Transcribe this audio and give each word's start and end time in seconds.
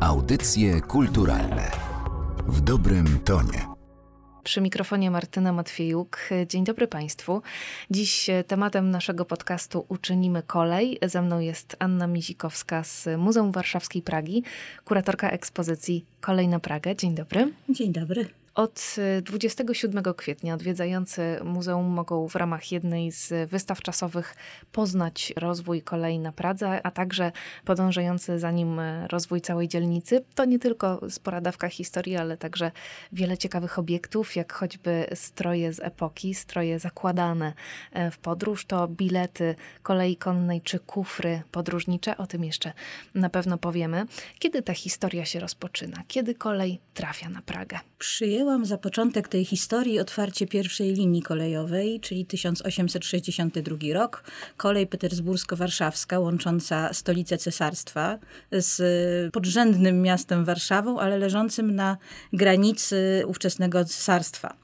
Audycje 0.00 0.80
kulturalne 0.80 1.70
w 2.48 2.60
dobrym 2.60 3.18
tonie. 3.24 3.66
Przy 4.44 4.60
mikrofonie 4.60 5.10
Martyna 5.10 5.52
Matwiejuk. 5.52 6.18
Dzień 6.48 6.64
dobry 6.64 6.88
Państwu. 6.88 7.42
Dziś 7.90 8.30
tematem 8.46 8.90
naszego 8.90 9.24
podcastu 9.24 9.84
Uczynimy 9.88 10.42
Kolej. 10.42 10.98
Ze 11.02 11.22
mną 11.22 11.40
jest 11.40 11.76
Anna 11.78 12.06
Mizikowska 12.06 12.84
z 12.84 13.08
Muzeum 13.18 13.52
Warszawskiej 13.52 14.02
Pragi, 14.02 14.42
kuratorka 14.84 15.30
ekspozycji 15.30 16.04
Kolej 16.20 16.48
na 16.48 16.60
Pragę. 16.60 16.96
Dzień 16.96 17.14
dobry. 17.14 17.52
Dzień 17.68 17.92
dobry. 17.92 18.39
Od 18.54 18.96
27 19.22 20.06
y, 20.06 20.14
kwietnia 20.14 20.54
odwiedzający 20.54 21.40
muzeum 21.44 21.86
mogą 21.86 22.28
w 22.28 22.34
ramach 22.34 22.72
jednej 22.72 23.12
z 23.12 23.50
wystaw 23.50 23.82
czasowych 23.82 24.36
poznać 24.72 25.32
rozwój 25.36 25.82
kolei 25.82 26.18
na 26.18 26.32
Pradze, 26.32 26.86
a 26.86 26.90
także 26.90 27.32
podążający 27.64 28.38
za 28.38 28.50
nim 28.50 28.78
y, 28.78 29.08
rozwój 29.08 29.40
całej 29.40 29.68
dzielnicy. 29.68 30.24
To 30.34 30.44
nie 30.44 30.58
tylko 30.58 31.00
spora 31.10 31.40
dawka 31.40 31.68
historii, 31.68 32.16
ale 32.16 32.36
także 32.36 32.72
wiele 33.12 33.38
ciekawych 33.38 33.78
obiektów, 33.78 34.36
jak 34.36 34.52
choćby 34.52 35.06
stroje 35.14 35.72
z 35.72 35.80
epoki, 35.80 36.34
stroje 36.34 36.78
zakładane 36.78 37.52
y, 37.96 38.10
w 38.10 38.18
podróż, 38.18 38.66
to 38.66 38.88
bilety 38.88 39.54
kolei 39.82 40.16
konnej 40.16 40.60
czy 40.60 40.78
kufry 40.78 41.42
podróżnicze. 41.52 42.16
O 42.16 42.26
tym 42.26 42.44
jeszcze 42.44 42.72
na 43.14 43.30
pewno 43.30 43.58
powiemy. 43.58 44.06
Kiedy 44.38 44.62
ta 44.62 44.74
historia 44.74 45.24
się 45.24 45.40
rozpoczyna? 45.40 46.02
Kiedy 46.08 46.34
kolej 46.34 46.80
trafia 46.94 47.28
na 47.28 47.42
Pragę? 47.42 47.78
Wzięłam 48.40 48.64
za 48.64 48.78
początek 48.78 49.28
tej 49.28 49.44
historii 49.44 50.00
otwarcie 50.00 50.46
pierwszej 50.46 50.94
linii 50.94 51.22
kolejowej, 51.22 52.00
czyli 52.00 52.26
1862 52.26 53.76
rok, 53.94 54.24
kolej 54.56 54.86
petersbursko-warszawska 54.86 56.18
łącząca 56.18 56.92
stolicę 56.92 57.38
cesarstwa 57.38 58.18
z 58.52 58.82
podrzędnym 59.32 60.02
miastem 60.02 60.44
Warszawą, 60.44 61.00
ale 61.00 61.18
leżącym 61.18 61.74
na 61.74 61.96
granicy 62.32 63.22
ówczesnego 63.26 63.84
cesarstwa. 63.84 64.54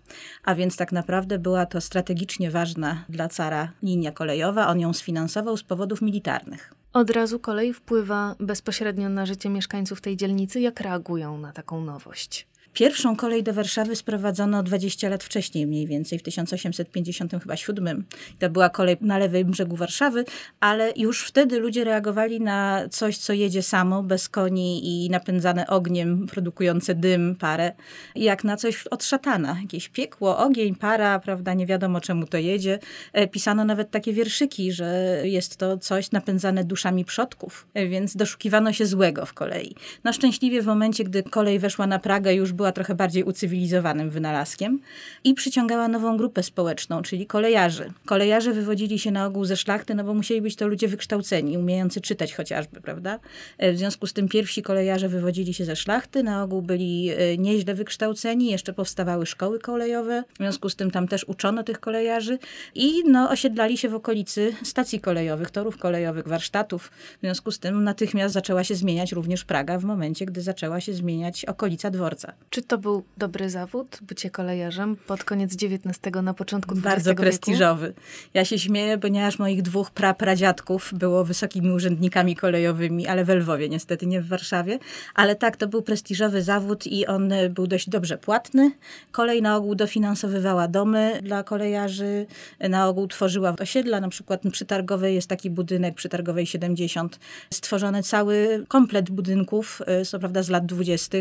A 0.44 0.54
więc 0.54 0.76
tak 0.76 0.92
naprawdę 0.92 1.38
była 1.38 1.66
to 1.66 1.80
strategicznie 1.80 2.50
ważna 2.50 3.04
dla 3.08 3.28
cara 3.28 3.72
linia 3.82 4.12
kolejowa. 4.12 4.68
On 4.68 4.80
ją 4.80 4.92
sfinansował 4.92 5.56
z 5.56 5.62
powodów 5.62 6.02
militarnych. 6.02 6.74
Od 6.92 7.10
razu 7.10 7.38
kolej 7.38 7.74
wpływa 7.74 8.36
bezpośrednio 8.40 9.08
na 9.08 9.26
życie 9.26 9.48
mieszkańców 9.48 10.00
tej 10.00 10.16
dzielnicy. 10.16 10.60
Jak 10.60 10.80
reagują 10.80 11.38
na 11.38 11.52
taką 11.52 11.84
nowość? 11.84 12.46
Pierwszą 12.76 13.16
kolej 13.16 13.42
do 13.42 13.52
Warszawy 13.52 13.96
sprowadzono 13.96 14.62
20 14.62 15.08
lat 15.08 15.24
wcześniej, 15.24 15.66
mniej 15.66 15.86
więcej 15.86 16.18
w 16.18 16.22
1857. 16.22 18.04
To 18.38 18.50
była 18.50 18.68
kolej 18.68 18.96
na 19.00 19.18
lewym 19.18 19.50
brzegu 19.50 19.76
Warszawy, 19.76 20.24
ale 20.60 20.92
już 20.96 21.24
wtedy 21.24 21.58
ludzie 21.58 21.84
reagowali 21.84 22.40
na 22.40 22.88
coś, 22.90 23.18
co 23.18 23.32
jedzie 23.32 23.62
samo, 23.62 24.02
bez 24.02 24.28
koni 24.28 25.04
i 25.06 25.10
napędzane 25.10 25.66
ogniem, 25.66 26.26
produkujące 26.26 26.94
dym, 26.94 27.36
parę, 27.36 27.72
jak 28.14 28.44
na 28.44 28.56
coś 28.56 28.86
od 28.86 29.04
szatana. 29.04 29.56
Jakieś 29.60 29.88
piekło, 29.88 30.38
ogień, 30.38 30.74
para, 30.74 31.18
prawda, 31.18 31.54
nie 31.54 31.66
wiadomo 31.66 32.00
czemu 32.00 32.26
to 32.26 32.38
jedzie. 32.38 32.78
E, 33.12 33.28
pisano 33.28 33.64
nawet 33.64 33.90
takie 33.90 34.12
wierszyki, 34.12 34.72
że 34.72 35.20
jest 35.24 35.56
to 35.56 35.78
coś 35.78 36.10
napędzane 36.10 36.64
duszami 36.64 37.04
przodków, 37.04 37.66
e, 37.74 37.86
więc 37.86 38.16
doszukiwano 38.16 38.72
się 38.72 38.86
złego 38.86 39.26
w 39.26 39.34
kolei. 39.34 39.74
No 40.04 40.12
szczęśliwie 40.12 40.62
w 40.62 40.66
momencie, 40.66 41.04
gdy 41.04 41.22
kolej 41.22 41.58
weszła 41.58 41.86
na 41.86 41.98
Pragę, 41.98 42.34
już 42.34 42.52
była 42.52 42.65
była 42.66 42.72
trochę 42.72 42.94
bardziej 42.94 43.24
ucywilizowanym 43.24 44.10
wynalazkiem 44.10 44.80
i 45.24 45.34
przyciągała 45.34 45.88
nową 45.88 46.16
grupę 46.16 46.42
społeczną, 46.42 47.02
czyli 47.02 47.26
kolejarzy. 47.26 47.92
Kolejarze 48.06 48.52
wywodzili 48.52 48.98
się 48.98 49.10
na 49.10 49.26
ogół 49.26 49.44
ze 49.44 49.56
szlachty, 49.56 49.94
no 49.94 50.04
bo 50.04 50.14
musieli 50.14 50.42
być 50.42 50.56
to 50.56 50.66
ludzie 50.66 50.88
wykształceni, 50.88 51.58
umiejący 51.58 52.00
czytać 52.00 52.34
chociażby, 52.34 52.80
prawda? 52.80 53.18
E, 53.58 53.72
w 53.72 53.78
związku 53.78 54.06
z 54.06 54.12
tym 54.12 54.28
pierwsi 54.28 54.62
kolejarze 54.62 55.08
wywodzili 55.08 55.54
się 55.54 55.64
ze 55.64 55.76
szlachty, 55.76 56.22
na 56.22 56.42
ogół 56.42 56.62
byli 56.62 57.10
e, 57.10 57.38
nieźle 57.38 57.74
wykształceni, 57.74 58.50
jeszcze 58.50 58.72
powstawały 58.72 59.26
szkoły 59.26 59.58
kolejowe, 59.58 60.24
w 60.34 60.36
związku 60.36 60.68
z 60.68 60.76
tym 60.76 60.90
tam 60.90 61.08
też 61.08 61.24
uczono 61.24 61.62
tych 61.62 61.80
kolejarzy 61.80 62.38
i 62.74 63.04
no, 63.04 63.30
osiedlali 63.30 63.78
się 63.78 63.88
w 63.88 63.94
okolicy 63.94 64.52
stacji 64.62 65.00
kolejowych, 65.00 65.50
torów 65.50 65.78
kolejowych, 65.78 66.28
warsztatów. 66.28 66.90
W 67.16 67.20
związku 67.20 67.50
z 67.50 67.58
tym 67.58 67.84
natychmiast 67.84 68.34
zaczęła 68.34 68.64
się 68.64 68.74
zmieniać 68.74 69.12
również 69.12 69.44
Praga 69.44 69.78
w 69.78 69.84
momencie, 69.84 70.26
gdy 70.26 70.40
zaczęła 70.40 70.80
się 70.80 70.92
zmieniać 70.92 71.44
okolica 71.44 71.90
dworca. 71.90 72.32
Czy 72.56 72.62
to 72.62 72.78
był 72.78 73.04
dobry 73.16 73.50
zawód, 73.50 73.98
bycie 74.02 74.30
kolejarzem 74.30 74.96
pod 74.96 75.24
koniec 75.24 75.54
XIX, 75.54 75.98
na 76.22 76.34
początku 76.34 76.72
XX 76.74 76.84
Bardzo 76.84 77.14
prestiżowy. 77.14 77.94
Ja 78.34 78.44
się 78.44 78.58
śmieję, 78.58 78.98
ponieważ 78.98 79.38
moich 79.38 79.62
dwóch 79.62 79.90
prapradziadków 79.90 80.92
było 80.94 81.24
wysokimi 81.24 81.70
urzędnikami 81.70 82.36
kolejowymi, 82.36 83.06
ale 83.06 83.24
w 83.24 83.28
Lwowie, 83.28 83.68
niestety 83.68 84.06
nie 84.06 84.20
w 84.20 84.28
Warszawie. 84.28 84.78
Ale 85.14 85.34
tak, 85.34 85.56
to 85.56 85.68
był 85.68 85.82
prestiżowy 85.82 86.42
zawód 86.42 86.86
i 86.86 87.06
on 87.06 87.32
był 87.50 87.66
dość 87.66 87.88
dobrze 87.88 88.18
płatny. 88.18 88.72
Kolej 89.12 89.42
na 89.42 89.56
ogół 89.56 89.74
dofinansowywała 89.74 90.68
domy 90.68 91.20
dla 91.22 91.42
kolejarzy, 91.42 92.26
na 92.60 92.88
ogół 92.88 93.08
tworzyła 93.08 93.54
osiedla, 93.60 94.00
na 94.00 94.08
przykład 94.08 94.40
przy 94.52 94.64
Targowej 94.64 95.14
jest 95.14 95.28
taki 95.28 95.50
budynek, 95.50 95.94
przy 95.94 96.08
Targowej 96.08 96.46
70, 96.46 97.18
stworzony 97.50 98.02
cały 98.02 98.64
komplet 98.68 99.10
budynków, 99.10 99.82
y, 100.00 100.04
co 100.04 100.18
prawda 100.18 100.42
z 100.42 100.48
lat 100.48 100.66
20., 100.66 101.18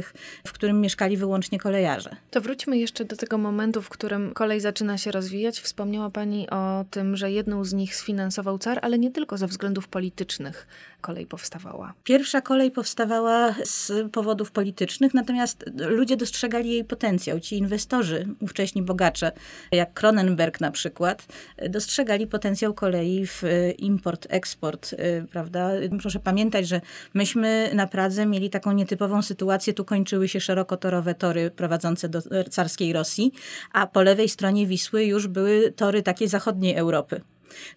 w 0.47 0.53
którym 0.53 0.81
mieszkali 0.81 1.17
wyłącznie 1.25 1.59
kolejarze. 1.59 2.16
To 2.31 2.41
wróćmy 2.41 2.78
jeszcze 2.78 3.06
do 3.06 3.16
tego 3.16 3.38
momentu, 3.38 3.81
w 3.81 3.90
którym 3.90 4.34
kolej 4.34 4.62
zaczyna 4.62 4.97
się 4.97 5.12
rozwijać. 5.12 5.59
Wspomniała 5.59 6.09
Pani 6.09 6.50
o 6.50 6.86
tym, 6.91 7.18
że 7.18 7.31
jedną 7.31 7.66
z 7.66 7.74
nich 7.74 7.96
sfinansował 7.96 8.58
car, 8.58 8.80
ale 8.81 9.00
nie 9.00 9.12
tylko 9.12 9.38
ze 9.38 9.47
względów 9.47 9.88
politycznych 9.88 10.68
kolej 11.06 11.26
powstawała. 11.26 11.94
Pierwsza 12.04 12.42
kolej 12.42 12.72
powstawała 12.72 13.56
z 13.64 13.92
powodów 14.12 14.52
politycznych, 14.52 15.14
natomiast 15.14 15.66
ludzie 15.78 16.18
dostrzegali 16.18 16.70
jej 16.70 16.84
potencjał. 16.84 17.40
Ci 17.40 17.58
inwestorzy, 17.58 18.28
ówcześni 18.40 18.82
bogacze, 18.82 19.32
jak 19.72 19.94
Kronenberg 19.94 20.62
na 20.62 20.72
przykład, 20.72 21.26
dostrzegali 21.70 22.28
potencjał 22.28 22.74
kolei 22.74 23.28
w 23.28 23.44
import, 23.78 24.28
eksport, 24.30 24.94
y, 24.94 25.26
prawda? 25.32 25.72
Proszę 26.02 26.20
pamiętać, 26.20 26.68
że 26.68 26.82
myśmy 27.14 27.72
na 27.74 27.88
Pradze 27.88 28.26
mieli 28.26 28.50
taką 28.50 28.72
nietypową 28.72 29.22
sytuację, 29.22 29.74
tu 29.74 29.86
kończyły 29.86 30.28
się 30.28 30.40
szerokotorowe 30.40 31.16
tory 31.16 31.52
prowadzące 31.52 32.10
do 32.10 32.22
carskiej 32.50 32.94
Rosji, 32.94 33.32
a 33.74 33.88
po 33.88 34.02
lewej 34.02 34.30
stronie 34.30 34.68
Wisły 34.68 35.04
już 35.04 35.28
były 35.28 35.72
tory 35.72 36.04
takiej 36.04 36.28
zachodniej 36.28 36.76
Europy. 36.76 37.22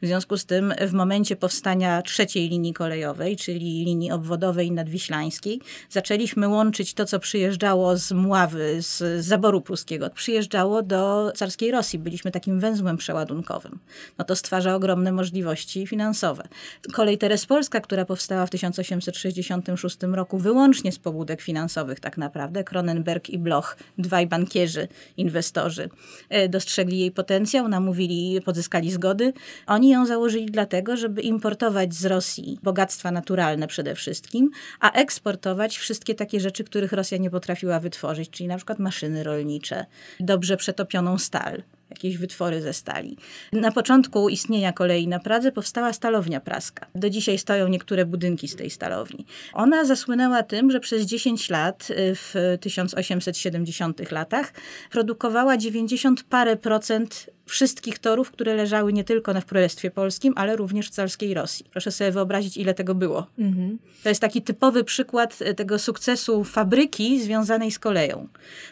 W 0.02 0.06
związku 0.06 0.36
z 0.36 0.44
tym 0.44 0.74
w 0.80 0.92
momencie 0.92 1.36
powstania 1.36 2.02
trzeciej 2.02 2.48
linii 2.48 2.72
kolejowej, 2.72 3.36
czyli 3.36 3.84
linii 3.84 4.10
obwodowej 4.10 4.72
nadwiślańskiej, 4.72 5.60
zaczęliśmy 5.90 6.48
łączyć 6.48 6.94
to, 6.94 7.04
co 7.04 7.18
przyjeżdżało 7.18 7.96
z 7.96 8.12
Mławy, 8.12 8.82
z 8.82 9.24
zaboru 9.24 9.60
pruskiego, 9.60 10.10
przyjeżdżało 10.10 10.82
do 10.82 11.32
carskiej 11.36 11.70
Rosji. 11.70 11.98
Byliśmy 11.98 12.30
takim 12.30 12.60
węzłem 12.60 12.96
przeładunkowym. 12.96 13.78
No 14.18 14.24
to 14.24 14.36
stwarza 14.36 14.74
ogromne 14.74 15.12
możliwości 15.12 15.86
finansowe. 15.86 16.48
Kolej 16.92 17.18
Terespolska, 17.18 17.80
która 17.80 18.04
powstała 18.04 18.46
w 18.46 18.50
1866 18.50 19.96
roku 20.02 20.38
wyłącznie 20.38 20.92
z 20.92 20.98
pobudek 20.98 21.42
finansowych 21.42 22.00
tak 22.00 22.18
naprawdę, 22.18 22.64
Kronenberg 22.64 23.30
i 23.30 23.38
Bloch, 23.38 23.76
dwaj 23.98 24.26
bankierzy, 24.26 24.88
inwestorzy, 25.16 25.88
e, 26.28 26.48
dostrzegli 26.48 26.98
jej 26.98 27.10
potencjał, 27.10 27.68
namówili, 27.68 28.40
pozyskali 28.40 28.90
zgody, 28.90 29.32
oni 29.68 29.88
ją 29.88 30.06
założyli 30.06 30.46
dlatego, 30.46 30.96
żeby 30.96 31.22
importować 31.22 31.94
z 31.94 32.04
Rosji 32.06 32.58
bogactwa 32.62 33.10
naturalne 33.10 33.66
przede 33.66 33.94
wszystkim, 33.94 34.50
a 34.80 34.92
eksportować 34.92 35.78
wszystkie 35.78 36.14
takie 36.14 36.40
rzeczy, 36.40 36.64
których 36.64 36.92
Rosja 36.92 37.18
nie 37.18 37.30
potrafiła 37.30 37.80
wytworzyć, 37.80 38.30
czyli 38.30 38.48
na 38.48 38.56
przykład 38.56 38.78
maszyny 38.78 39.24
rolnicze, 39.24 39.86
dobrze 40.20 40.56
przetopioną 40.56 41.18
stal 41.18 41.62
jakieś 41.90 42.16
wytwory 42.16 42.62
ze 42.62 42.72
stali. 42.72 43.16
Na 43.52 43.72
początku 43.72 44.28
istnienia 44.28 44.72
kolei 44.72 45.08
na 45.08 45.18
Pradze 45.18 45.52
powstała 45.52 45.92
stalownia 45.92 46.40
praska. 46.40 46.86
Do 46.94 47.10
dzisiaj 47.10 47.38
stoją 47.38 47.68
niektóre 47.68 48.06
budynki 48.06 48.48
z 48.48 48.56
tej 48.56 48.70
stalowni. 48.70 49.26
Ona 49.52 49.84
zasłynęła 49.84 50.42
tym, 50.42 50.70
że 50.70 50.80
przez 50.80 51.02
10 51.02 51.50
lat 51.50 51.90
y, 51.90 52.14
w 52.14 52.34
1870 52.60 54.10
latach 54.10 54.52
produkowała 54.90 55.56
90 55.56 56.24
parę 56.24 56.56
procent 56.56 57.30
wszystkich 57.48 57.98
torów, 57.98 58.30
które 58.30 58.54
leżały 58.54 58.92
nie 58.92 59.04
tylko 59.04 59.34
na 59.34 59.40
w 59.40 59.46
Królestwie 59.46 59.90
Polskim, 59.90 60.32
ale 60.36 60.56
również 60.56 60.88
w 60.88 60.90
carskiej 60.90 61.34
Rosji. 61.34 61.66
Proszę 61.72 61.92
sobie 61.92 62.10
wyobrazić, 62.10 62.56
ile 62.56 62.74
tego 62.74 62.94
było. 62.94 63.26
Mhm. 63.38 63.78
To 64.02 64.08
jest 64.08 64.20
taki 64.20 64.42
typowy 64.42 64.84
przykład 64.84 65.38
e, 65.40 65.54
tego 65.54 65.78
sukcesu 65.78 66.44
fabryki 66.44 67.22
związanej 67.22 67.70
z 67.70 67.78
koleją. 67.78 68.28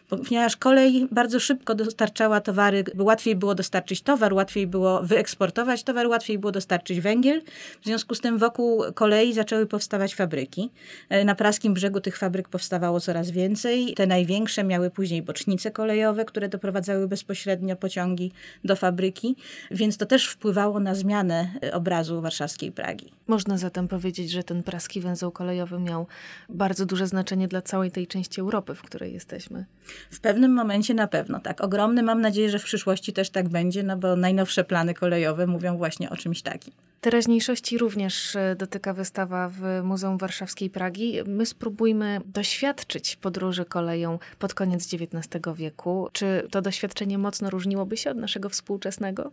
Ponieważ 0.09 0.57
kolej 0.57 1.09
bardzo 1.11 1.41
szybko 1.41 1.75
dostarczała 1.75 2.41
towary, 2.41 2.85
łatwiej 2.99 3.37
było 3.37 3.55
dostarczyć 3.55 4.03
towar, 4.03 4.35
łatwiej 4.35 4.67
było 4.67 5.03
wyeksportować 5.03 5.83
towar, 5.83 6.07
łatwiej 6.07 6.39
było 6.39 6.53
dostarczyć 6.53 7.01
węgiel. 7.01 7.43
W 7.83 7.85
związku 7.85 8.15
z 8.15 8.21
tym 8.21 8.39
wokół 8.39 8.83
kolei 8.95 9.33
zaczęły 9.33 9.67
powstawać 9.67 10.15
fabryki. 10.15 10.71
E, 11.09 11.25
na 11.25 11.35
praskim 11.35 11.75
brzegu 11.75 12.01
tych 12.01 12.19
fabryk 12.19 12.49
powstawało 12.49 13.01
coraz 13.01 13.31
więcej. 13.31 13.95
Te 13.95 14.07
największe 14.07 14.65
miały 14.65 14.91
później 14.91 15.23
bocznice 15.23 15.71
kolejowe, 15.71 16.25
które 16.25 16.49
doprowadzały 16.49 17.09
bezpośrednio 17.09 17.77
pociągi 17.77 18.33
do 18.67 18.77
fabryki, 18.77 19.37
więc 19.71 19.97
to 19.97 20.07
też 20.07 20.29
wpływało 20.29 20.81
na 20.81 20.95
zmianę 20.95 21.49
obrazu 21.73 22.21
warszawskiej 22.21 22.73
Pragi. 22.73 23.13
Można 23.27 23.59
zatem 23.59 23.89
powiedzieć, 23.89 24.31
że 24.31 24.43
ten 24.43 24.63
praski 24.63 25.01
węzeł 25.01 25.31
kolejowy 25.31 25.79
miał 25.79 26.07
bardzo 26.49 26.87
duże 26.87 27.07
znaczenie 27.07 27.49
dla 27.49 27.63
całej 27.63 27.91
tej 27.91 28.07
części 28.07 28.41
Europy, 28.41 28.75
w 28.75 28.83
której 28.83 29.13
jesteśmy. 29.13 29.65
W 30.11 30.21
pewnym 30.21 30.53
momencie 30.55 30.95
na 30.95 31.07
pewno, 31.07 31.41
tak. 31.41 31.61
Ogromny, 31.61 32.03
mam 32.03 32.21
nadzieję, 32.21 32.51
że 32.51 32.59
w 32.59 32.65
przyszłości 32.65 33.13
też 33.13 33.31
tak 33.31 33.49
będzie, 33.49 33.83
no 33.83 33.97
bo 33.97 34.17
najnowsze 34.17 34.65
plany 34.65 34.95
kolejowe 34.95 35.47
mówią 35.47 35.77
właśnie 35.77 36.11
o 36.11 36.17
czymś 36.17 36.43
takim. 36.43 36.73
Teraźniejszości 37.07 37.79
również 37.79 38.37
e, 38.37 38.57
dotyka 38.57 38.95
wystawa 38.95 39.49
w 39.49 39.81
Muzeum 39.85 40.19
Warszawskiej 40.19 40.71
Pragi. 40.71 41.19
My 41.27 41.47
spróbujmy 41.47 42.21
doświadczyć 42.25 43.17
podróży 43.17 43.65
koleją 43.65 44.19
pod 44.39 44.55
koniec 44.55 44.95
XIX 44.95 45.45
wieku. 45.57 46.09
Czy 46.13 46.47
to 46.51 46.63
doświadczenie 46.63 47.19
mocno 47.19 47.51
różniłoby 47.51 47.97
się 47.97 48.11
od 48.11 48.17
naszego 48.17 48.49
współczesnego? 48.49 49.33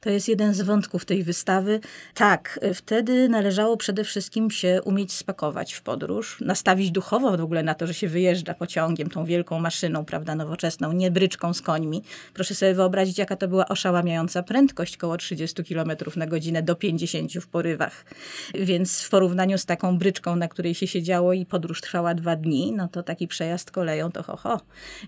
To 0.00 0.10
jest 0.10 0.28
jeden 0.28 0.54
z 0.54 0.62
wątków 0.62 1.04
tej 1.04 1.24
wystawy. 1.24 1.80
Tak, 2.14 2.60
wtedy 2.74 3.28
należało 3.28 3.76
przede 3.76 4.04
wszystkim 4.04 4.50
się 4.50 4.80
umieć 4.84 5.12
spakować 5.12 5.72
w 5.72 5.82
podróż, 5.82 6.40
nastawić 6.40 6.90
duchowo 6.90 7.36
w 7.36 7.40
ogóle 7.40 7.62
na 7.62 7.74
to, 7.74 7.86
że 7.86 7.94
się 7.94 8.08
wyjeżdża 8.08 8.54
pociągiem, 8.54 9.10
tą 9.10 9.24
wielką 9.24 9.60
maszyną, 9.60 10.04
prawda, 10.04 10.34
nowoczesną, 10.34 10.92
nie 10.92 11.10
bryczką 11.10 11.54
z 11.54 11.62
końmi. 11.62 12.02
Proszę 12.34 12.54
sobie 12.54 12.74
wyobrazić, 12.74 13.18
jaka 13.18 13.36
to 13.36 13.48
była 13.48 13.68
oszałamiająca 13.68 14.42
prędkość, 14.42 14.96
około 14.96 15.16
30 15.16 15.64
km 15.64 15.90
na 16.16 16.26
godzinę 16.26 16.62
do 16.62 16.76
50 16.76 17.11
w 17.40 17.46
porywach. 17.46 18.04
Więc 18.54 19.02
w 19.02 19.10
porównaniu 19.10 19.58
z 19.58 19.66
taką 19.66 19.98
bryczką, 19.98 20.36
na 20.36 20.48
której 20.48 20.74
się 20.74 20.86
siedziało 20.86 21.32
i 21.32 21.46
podróż 21.46 21.80
trwała 21.80 22.14
dwa 22.14 22.36
dni, 22.36 22.72
no 22.76 22.88
to 22.88 23.02
taki 23.02 23.28
przejazd 23.28 23.70
koleją 23.70 24.12
to 24.12 24.22
ho, 24.22 24.36
ho. 24.36 24.60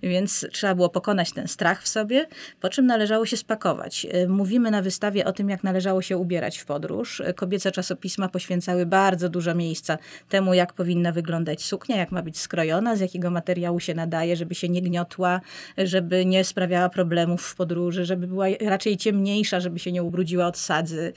Więc 0.03 0.47
trzeba 0.53 0.75
było 0.75 0.89
pokonać 0.89 1.33
ten 1.33 1.49
strach 1.49 1.83
w 1.83 1.89
sobie, 1.89 2.27
po 2.61 2.69
czym 2.69 2.87
należało 2.87 3.27
się 3.27 3.37
spakować. 3.37 4.07
Mówimy 4.29 4.71
na 4.71 4.83
wystawie 4.83 5.25
o 5.25 5.33
tym, 5.33 5.49
jak 5.49 5.65
należało 5.65 6.03
się 6.03 6.17
ubierać 6.17 6.59
w 6.59 6.65
podróż. 6.65 7.23
Kobiece 7.37 7.73
czasopisma 7.73 8.29
poświęcały 8.29 8.87
bardzo 8.87 9.29
dużo 9.29 9.55
miejsca 9.55 9.99
temu, 10.29 10.55
jak 10.55 10.73
powinna 10.73 11.13
wyglądać 11.13 11.65
suknia, 11.65 11.97
jak 11.97 12.13
ma 12.13 12.23
być 12.23 12.39
skrojona, 12.39 12.97
z 12.97 13.01
jakiego 13.01 13.31
materiału 13.31 13.81
się 13.81 13.95
nadaje, 13.95 14.37
żeby 14.37 14.55
się 14.55 14.69
nie 14.69 14.83
gniotła, 14.83 15.41
żeby 15.79 16.27
nie 16.27 16.45
sprawiała 16.45 16.89
problemów 16.89 17.43
w 17.43 17.55
podróży, 17.55 18.05
żeby 18.05 18.27
była 18.27 18.47
raczej 18.61 18.97
ciemniejsza, 18.97 19.61
żeby 19.61 19.79
się 19.79 19.93
nie 19.93 20.03
ubrudziła 20.03 20.47
od 20.47 20.59
sadzy 20.59 21.13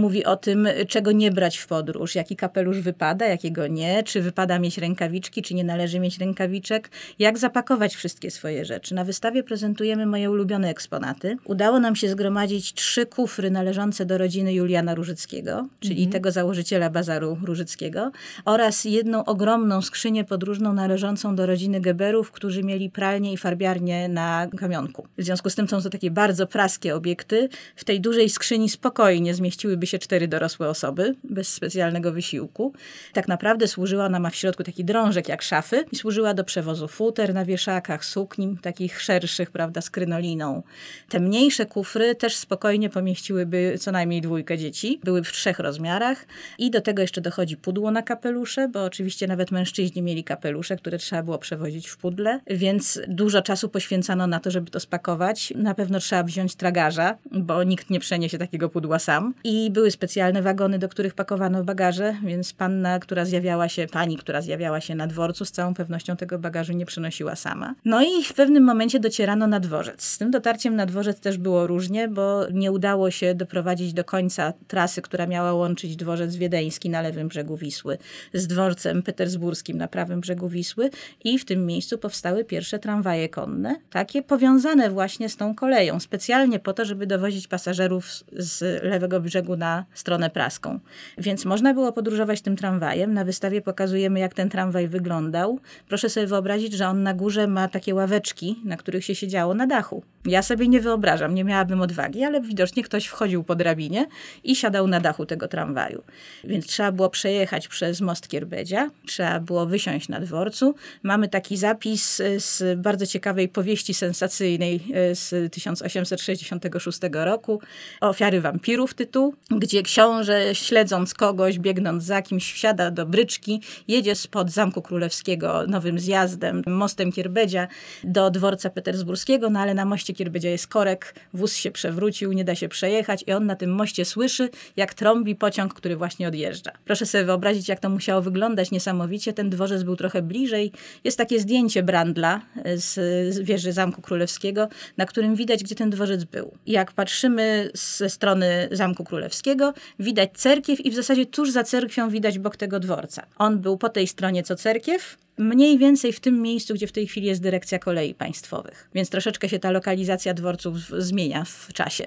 mówi 0.00 0.24
o 0.24 0.36
tym, 0.36 0.68
czego 0.88 1.12
nie 1.12 1.30
brać 1.30 1.58
w 1.58 1.66
podróż, 1.66 2.14
jaki 2.14 2.36
kapelusz 2.36 2.80
wypada, 2.80 3.26
jakiego 3.26 3.66
nie, 3.66 4.02
czy 4.02 4.22
wypada 4.22 4.58
mieć 4.58 4.78
rękawiczki, 4.78 5.42
czy 5.42 5.54
nie 5.54 5.64
należy 5.64 6.00
mieć 6.00 6.18
rękawiczek, 6.18 6.90
jak 7.18 7.38
zapakować 7.38 7.94
wszystkie 7.94 8.30
swoje 8.30 8.64
rzeczy. 8.64 8.94
Na 8.94 9.04
wystawie 9.04 9.42
prezentujemy 9.42 10.06
moje 10.06 10.30
ulubione 10.30 10.68
eksponaty. 10.68 11.36
Udało 11.44 11.80
nam 11.80 11.96
się 11.96 12.08
zgromadzić 12.08 12.74
trzy 12.74 13.06
kufry 13.06 13.50
należące 13.50 14.06
do 14.06 14.18
rodziny 14.18 14.54
Juliana 14.54 14.94
Różyckiego, 14.94 15.68
czyli 15.80 16.02
mhm. 16.02 16.12
tego 16.12 16.32
założyciela 16.32 16.90
bazaru 16.90 17.38
Różyckiego, 17.44 18.10
oraz 18.44 18.84
jedną 18.84 19.24
ogromną 19.24 19.82
skrzynię 19.82 20.24
podróżną 20.24 20.72
należącą 20.72 21.36
do 21.36 21.46
rodziny 21.46 21.80
Geberów, 21.80 22.30
którzy 22.30 22.62
mieli 22.62 22.90
pralnię 22.90 23.32
i 23.32 23.36
farbiarnię 23.36 24.08
na 24.08 24.48
kamionku. 24.56 25.06
W 25.18 25.22
związku 25.22 25.50
z 25.50 25.54
tym 25.54 25.68
są 25.68 25.82
to 25.82 25.90
takie 25.90 26.10
bardzo 26.10 26.46
praskie 26.46 26.94
obiekty. 26.94 27.48
W 27.76 27.84
tej 27.84 28.00
dużej 28.00 28.30
skrzyni 28.30 28.68
spokojnie 28.68 29.34
zmieściły 29.34 29.50
zmieściłyby 29.50 29.86
się 29.90 29.98
cztery 29.98 30.28
dorosłe 30.28 30.68
osoby 30.68 31.14
bez 31.24 31.52
specjalnego 31.52 32.12
wysiłku. 32.12 32.72
Tak 33.12 33.28
naprawdę 33.28 33.68
służyła 33.68 34.04
ona 34.04 34.20
ma 34.20 34.30
w 34.30 34.36
środku 34.36 34.64
taki 34.64 34.84
drążek 34.84 35.28
jak 35.28 35.42
szafy 35.42 35.84
i 35.92 35.96
służyła 35.96 36.34
do 36.34 36.44
przewozu 36.44 36.88
futer 36.88 37.34
na 37.34 37.44
wieszakach, 37.44 38.04
sukni, 38.04 38.56
takich 38.62 39.02
szerszych, 39.02 39.50
prawda, 39.50 39.80
z 39.80 39.90
krynoliną. 39.90 40.62
Te 41.08 41.20
mniejsze 41.20 41.66
kufry 41.66 42.14
też 42.14 42.36
spokojnie 42.36 42.90
pomieściłyby 42.90 43.76
co 43.80 43.92
najmniej 43.92 44.20
dwójkę 44.20 44.58
dzieci. 44.58 45.00
Były 45.04 45.24
w 45.24 45.32
trzech 45.32 45.58
rozmiarach 45.58 46.26
i 46.58 46.70
do 46.70 46.80
tego 46.80 47.02
jeszcze 47.02 47.20
dochodzi 47.20 47.56
pudło 47.56 47.90
na 47.90 48.02
kapelusze, 48.02 48.68
bo 48.68 48.84
oczywiście 48.84 49.26
nawet 49.26 49.50
mężczyźni 49.50 50.02
mieli 50.02 50.24
kapelusze, 50.24 50.76
które 50.76 50.98
trzeba 50.98 51.22
było 51.22 51.38
przewozić 51.38 51.88
w 51.88 51.96
pudle, 51.96 52.40
więc 52.46 53.00
dużo 53.08 53.42
czasu 53.42 53.68
poświęcano 53.68 54.26
na 54.26 54.40
to, 54.40 54.50
żeby 54.50 54.70
to 54.70 54.80
spakować. 54.80 55.52
Na 55.56 55.74
pewno 55.74 56.00
trzeba 56.00 56.22
wziąć 56.22 56.54
tragarza, 56.54 57.16
bo 57.32 57.64
nikt 57.64 57.90
nie 57.90 58.00
przeniesie 58.00 58.38
takiego 58.38 58.68
pudła 58.68 58.98
sam. 58.98 59.34
I 59.44 59.70
były 59.80 59.90
specjalne 59.90 60.42
wagony, 60.42 60.78
do 60.78 60.88
których 60.88 61.14
pakowano 61.14 61.64
bagaże, 61.64 62.16
więc 62.24 62.52
panna, 62.52 62.98
która 62.98 63.24
zjawiała 63.24 63.68
się, 63.68 63.86
pani, 63.86 64.16
która 64.16 64.42
zjawiała 64.42 64.80
się 64.80 64.94
na 64.94 65.06
dworcu, 65.06 65.44
z 65.44 65.52
całą 65.52 65.74
pewnością 65.74 66.16
tego 66.16 66.38
bagażu 66.38 66.72
nie 66.72 66.86
przynosiła 66.86 67.36
sama. 67.36 67.74
No 67.84 68.02
i 68.02 68.24
w 68.24 68.32
pewnym 68.34 68.64
momencie 68.64 69.00
docierano 69.00 69.46
na 69.46 69.60
dworzec. 69.60 70.02
Z 70.02 70.18
tym 70.18 70.30
dotarciem 70.30 70.76
na 70.76 70.86
dworzec 70.86 71.20
też 71.20 71.38
było 71.38 71.66
różnie, 71.66 72.08
bo 72.08 72.46
nie 72.52 72.72
udało 72.72 73.10
się 73.10 73.34
doprowadzić 73.34 73.92
do 73.92 74.04
końca 74.04 74.52
trasy, 74.68 75.02
która 75.02 75.26
miała 75.26 75.52
łączyć 75.52 75.96
dworzec 75.96 76.36
wiedeński 76.36 76.90
na 76.90 77.00
lewym 77.00 77.28
brzegu 77.28 77.56
Wisły 77.56 77.98
z 78.34 78.46
dworcem 78.46 79.02
petersburskim 79.02 79.78
na 79.78 79.88
prawym 79.88 80.20
brzegu 80.20 80.48
Wisły 80.48 80.90
i 81.24 81.38
w 81.38 81.44
tym 81.44 81.66
miejscu 81.66 81.98
powstały 81.98 82.44
pierwsze 82.44 82.78
tramwaje 82.78 83.28
konne, 83.28 83.76
takie 83.90 84.22
powiązane 84.22 84.90
właśnie 84.90 85.28
z 85.28 85.36
tą 85.36 85.54
koleją, 85.54 86.00
specjalnie 86.00 86.58
po 86.58 86.72
to, 86.72 86.84
żeby 86.84 87.06
dowozić 87.06 87.48
pasażerów 87.48 88.06
z 88.32 88.82
lewego 88.84 89.20
brzegu 89.20 89.30
brzegu 89.30 89.56
na 89.70 89.84
stronę 89.94 90.30
praską. 90.30 90.80
Więc 91.18 91.44
można 91.44 91.74
było 91.74 91.92
podróżować 91.92 92.40
tym 92.40 92.56
tramwajem. 92.56 93.14
Na 93.14 93.24
wystawie 93.24 93.60
pokazujemy, 93.60 94.20
jak 94.20 94.34
ten 94.34 94.48
tramwaj 94.48 94.88
wyglądał. 94.88 95.58
Proszę 95.88 96.08
sobie 96.08 96.26
wyobrazić, 96.26 96.72
że 96.72 96.88
on 96.88 97.02
na 97.02 97.14
górze 97.14 97.46
ma 97.46 97.68
takie 97.68 97.94
ławeczki, 97.94 98.60
na 98.64 98.76
których 98.76 99.04
się 99.04 99.14
siedziało 99.14 99.54
na 99.54 99.66
dachu. 99.66 100.02
Ja 100.24 100.42
sobie 100.42 100.68
nie 100.68 100.80
wyobrażam, 100.80 101.34
nie 101.34 101.44
miałabym 101.44 101.80
odwagi, 101.80 102.24
ale 102.24 102.40
widocznie 102.40 102.82
ktoś 102.82 103.06
wchodził 103.06 103.44
po 103.44 103.54
drabinie 103.54 104.06
i 104.44 104.56
siadał 104.56 104.86
na 104.86 105.00
dachu 105.00 105.26
tego 105.26 105.48
tramwaju. 105.48 106.02
Więc 106.44 106.66
trzeba 106.66 106.92
było 106.92 107.10
przejechać 107.10 107.68
przez 107.68 108.00
most 108.00 108.28
Kierbedzia, 108.28 108.90
trzeba 109.06 109.40
było 109.40 109.66
wysiąść 109.66 110.08
na 110.08 110.20
dworcu. 110.20 110.74
Mamy 111.02 111.28
taki 111.28 111.56
zapis 111.56 112.22
z 112.38 112.80
bardzo 112.80 113.06
ciekawej 113.06 113.48
powieści 113.48 113.94
sensacyjnej 113.94 114.80
e, 114.94 115.14
z 115.14 115.52
1866 115.52 117.00
roku, 117.12 117.60
Ofiary 118.00 118.40
wampirów 118.40 118.94
tytuł, 118.94 119.34
gdzie 119.60 119.82
książę 119.82 120.54
śledząc 120.54 121.14
kogoś, 121.14 121.58
biegnąc 121.58 122.04
za 122.04 122.22
kimś, 122.22 122.52
wsiada 122.52 122.90
do 122.90 123.06
bryczki, 123.06 123.60
jedzie 123.88 124.14
spod 124.14 124.50
Zamku 124.50 124.82
Królewskiego 124.82 125.66
nowym 125.66 125.98
zjazdem, 125.98 126.62
mostem 126.66 127.12
Kierbedzia 127.12 127.68
do 128.04 128.30
dworca 128.30 128.70
petersburskiego, 128.70 129.50
no 129.50 129.60
ale 129.60 129.74
na 129.74 129.84
moście 129.84 130.14
Kierbedzia 130.14 130.50
jest 130.50 130.66
korek, 130.66 131.14
wóz 131.34 131.56
się 131.56 131.70
przewrócił, 131.70 132.32
nie 132.32 132.44
da 132.44 132.54
się 132.54 132.68
przejechać 132.68 133.24
i 133.26 133.32
on 133.32 133.46
na 133.46 133.56
tym 133.56 133.70
moście 133.74 134.04
słyszy, 134.04 134.48
jak 134.76 134.94
trąbi 134.94 135.36
pociąg, 135.36 135.74
który 135.74 135.96
właśnie 135.96 136.28
odjeżdża. 136.28 136.70
Proszę 136.84 137.06
sobie 137.06 137.24
wyobrazić, 137.24 137.68
jak 137.68 137.80
to 137.80 137.90
musiało 137.90 138.22
wyglądać 138.22 138.70
niesamowicie. 138.70 139.32
Ten 139.32 139.50
dworzec 139.50 139.82
był 139.82 139.96
trochę 139.96 140.22
bliżej. 140.22 140.72
Jest 141.04 141.18
takie 141.18 141.40
zdjęcie 141.40 141.82
Brandla 141.82 142.40
z 142.74 143.38
wieży 143.38 143.72
Zamku 143.72 144.02
Królewskiego, 144.02 144.68
na 144.96 145.06
którym 145.06 145.34
widać, 145.34 145.64
gdzie 145.64 145.74
ten 145.74 145.90
dworzec 145.90 146.24
był. 146.24 146.52
Jak 146.66 146.92
patrzymy 146.92 147.70
ze 147.74 148.10
strony 148.10 148.68
Zamku 148.72 149.04
Królewskiego, 149.04 149.49
widać 149.98 150.30
cerkiew 150.34 150.80
i 150.80 150.90
w 150.90 150.94
zasadzie 150.94 151.26
tuż 151.26 151.50
za 151.50 151.64
cerkwią 151.64 152.10
widać 152.10 152.38
bok 152.38 152.56
tego 152.56 152.80
dworca. 152.80 153.26
On 153.38 153.58
był 153.58 153.78
po 153.78 153.88
tej 153.88 154.06
stronie 154.06 154.42
co 154.42 154.56
cerkiew, 154.56 155.18
mniej 155.38 155.78
więcej 155.78 156.12
w 156.12 156.20
tym 156.20 156.42
miejscu, 156.42 156.74
gdzie 156.74 156.86
w 156.86 156.92
tej 156.92 157.06
chwili 157.06 157.26
jest 157.26 157.42
dyrekcja 157.42 157.78
kolei 157.78 158.14
państwowych. 158.14 158.88
Więc 158.94 159.10
troszeczkę 159.10 159.48
się 159.48 159.58
ta 159.58 159.70
lokalizacja 159.70 160.34
dworców 160.34 160.76
zmienia 160.98 161.44
w 161.44 161.72
czasie. 161.72 162.06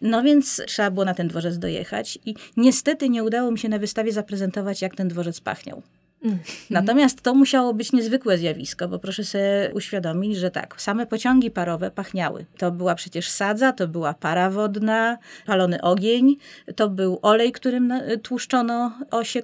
No 0.00 0.22
więc 0.22 0.62
trzeba 0.66 0.90
było 0.90 1.04
na 1.04 1.14
ten 1.14 1.28
dworzec 1.28 1.58
dojechać 1.58 2.18
i 2.26 2.34
niestety 2.56 3.08
nie 3.08 3.24
udało 3.24 3.50
mi 3.50 3.58
się 3.58 3.68
na 3.68 3.78
wystawie 3.78 4.12
zaprezentować, 4.12 4.82
jak 4.82 4.96
ten 4.96 5.08
dworzec 5.08 5.40
pachniał. 5.40 5.82
Natomiast 6.70 7.22
to 7.22 7.34
musiało 7.34 7.74
być 7.74 7.92
niezwykłe 7.92 8.38
zjawisko, 8.38 8.88
bo 8.88 8.98
proszę 8.98 9.24
sobie 9.24 9.70
uświadomić, 9.74 10.36
że 10.36 10.50
tak, 10.50 10.82
same 10.82 11.06
pociągi 11.06 11.50
parowe 11.50 11.90
pachniały. 11.90 12.46
To 12.58 12.70
była 12.70 12.94
przecież 12.94 13.28
sadza, 13.28 13.72
to 13.72 13.88
była 13.88 14.14
para 14.14 14.50
wodna, 14.50 15.18
palony 15.46 15.82
ogień, 15.82 16.36
to 16.76 16.88
był 16.88 17.18
olej, 17.22 17.52
którym 17.52 17.92
tłuszczono 18.22 18.98
osie. 19.10 19.42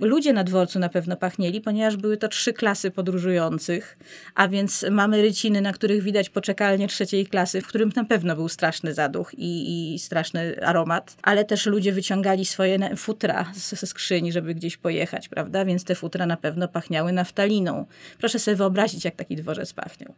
Ludzie 0.00 0.32
na 0.32 0.44
dworcu 0.44 0.78
na 0.78 0.88
pewno 0.88 1.16
pachnieli, 1.16 1.60
ponieważ 1.60 1.96
były 1.96 2.16
to 2.16 2.28
trzy 2.28 2.52
klasy 2.52 2.90
podróżujących, 2.90 3.98
a 4.34 4.48
więc 4.48 4.84
mamy 4.90 5.22
ryciny, 5.22 5.60
na 5.60 5.72
których 5.72 6.02
widać 6.02 6.30
poczekalnie 6.30 6.88
trzeciej 6.88 7.26
klasy, 7.26 7.60
w 7.60 7.66
którym 7.66 7.92
na 7.96 8.04
pewno 8.04 8.36
był 8.36 8.48
straszny 8.48 8.94
zaduch 8.94 9.34
i, 9.34 9.94
i 9.94 9.98
straszny 9.98 10.56
aromat, 10.62 11.16
ale 11.22 11.44
też 11.44 11.66
ludzie 11.66 11.92
wyciągali 11.92 12.44
swoje 12.44 12.96
futra 12.96 13.52
ze 13.54 13.86
skrzyni, 13.86 14.32
żeby 14.32 14.54
gdzieś 14.54 14.76
pojechać, 14.76 15.28
prawda? 15.28 15.64
Więc 15.64 15.84
te 15.84 15.94
futra 15.94 16.15
futra 16.16 16.26
na 16.26 16.36
pewno 16.36 16.68
pachniały 16.68 17.12
naftaliną. 17.12 17.86
Proszę 18.18 18.38
sobie 18.38 18.56
wyobrazić, 18.56 19.04
jak 19.04 19.16
taki 19.16 19.36
dworzec 19.36 19.72
pachniał. 19.72 20.14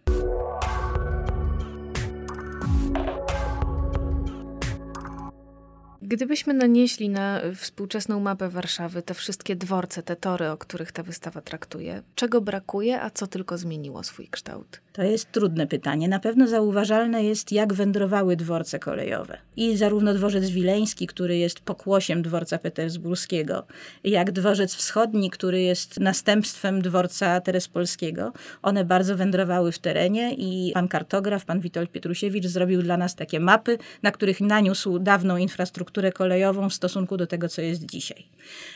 Gdybyśmy 6.09 6.55
nanieśli 6.55 7.09
na 7.09 7.41
współczesną 7.55 8.21
mapę 8.21 8.49
Warszawy 8.49 9.03
te 9.03 9.15
wszystkie 9.15 9.57
dworce, 9.57 10.03
te 10.03 10.17
tory, 10.17 10.51
o 10.51 10.57
których 10.57 10.93
ta 10.93 11.03
wystawa 11.03 11.41
traktuje, 11.41 12.03
czego 12.15 12.41
brakuje, 12.41 13.03
a 13.03 13.11
co 13.11 13.27
tylko 13.27 13.59
zmieniło 13.59 14.03
swój 14.03 14.29
kształt? 14.29 14.81
To 14.93 15.03
jest 15.03 15.33
trudne 15.33 15.67
pytanie. 15.67 16.09
Na 16.09 16.19
pewno 16.19 16.47
zauważalne 16.47 17.25
jest, 17.25 17.53
jak 17.53 17.73
wędrowały 17.73 18.37
dworce 18.37 18.79
kolejowe. 18.79 19.39
I 19.57 19.77
zarówno 19.77 20.15
dworzec 20.15 20.51
wileński, 20.51 21.07
który 21.07 21.39
jest 21.39 21.61
pokłosiem 21.61 22.23
dworca 22.23 22.59
petersburskiego, 22.59 23.67
jak 24.05 24.33
dworzec 24.33 24.75
wschodni, 24.75 25.31
który 25.31 25.61
jest 25.61 26.01
następstwem 26.01 26.83
dworca 26.83 27.41
terespolskiego, 27.41 28.33
one 28.63 28.85
bardzo 28.85 29.17
wędrowały 29.17 29.73
w 29.73 29.79
terenie 29.79 30.35
i 30.35 30.73
pan 30.75 30.89
kartograf, 30.89 31.45
pan 31.45 31.61
Witold 31.61 31.91
Pietrusiewicz 31.91 32.47
zrobił 32.47 32.83
dla 32.83 32.97
nas 32.97 33.15
takie 33.15 33.41
mapy, 33.41 33.79
na 34.03 34.11
których 34.11 34.41
naniósł 34.41 34.99
dawną 34.99 35.37
infrastrukturę 35.37 35.98
kolejową 36.13 36.69
w 36.69 36.75
stosunku 36.75 37.17
do 37.17 37.27
tego, 37.27 37.49
co 37.49 37.63
jest 37.63 37.87
dzisiaj. 37.87 38.25